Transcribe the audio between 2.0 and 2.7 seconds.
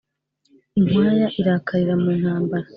mu ntambara